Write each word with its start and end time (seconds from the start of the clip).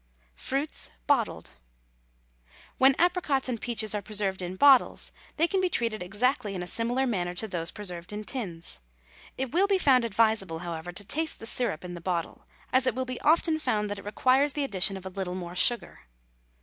FRUITS, 0.33 0.89
BOTTLED. 1.05 1.51
When 2.79 2.95
apricots 2.97 3.47
and 3.47 3.61
peaches 3.61 3.93
are 3.93 4.01
preserved 4.01 4.41
in 4.41 4.55
bottles, 4.55 5.11
they 5.37 5.47
can 5.47 5.61
be 5.61 5.69
treated 5.69 6.01
exactly 6.01 6.55
in 6.55 6.63
a 6.63 6.65
similar 6.65 7.05
manner 7.05 7.35
to 7.35 7.47
those 7.47 7.69
preserved 7.69 8.11
in 8.11 8.23
tins. 8.23 8.79
It 9.37 9.51
will 9.51 9.67
be 9.67 9.77
found 9.77 10.03
advisable, 10.03 10.57
however, 10.65 10.91
to 10.91 11.05
taste 11.05 11.37
the 11.37 11.45
syrup 11.45 11.85
in 11.85 11.93
the 11.93 12.01
bottle, 12.01 12.47
as 12.73 12.87
it 12.87 12.95
will 12.95 13.05
be 13.05 13.21
often 13.21 13.59
found 13.59 13.91
that 13.91 13.99
it 13.99 14.05
requires 14.05 14.53
the 14.53 14.63
addition 14.63 14.97
of 14.97 15.05
a 15.05 15.09
little 15.09 15.35
more 15.35 15.53
sugar. 15.53 15.99